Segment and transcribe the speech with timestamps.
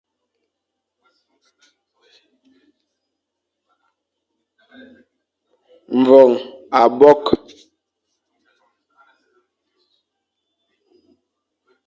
[5.99, 6.31] Mvoñ
[6.81, 7.29] abokh.